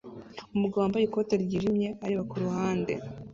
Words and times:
Umugabo 0.55 0.81
wambaye 0.83 1.03
ikoti 1.05 1.33
ryijimye 1.43 1.87
areba 2.03 2.23
kuruhande 2.31 2.93